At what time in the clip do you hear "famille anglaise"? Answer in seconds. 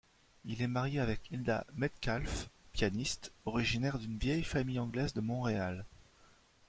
4.43-5.13